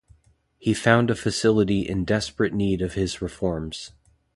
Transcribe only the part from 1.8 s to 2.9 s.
in desperate need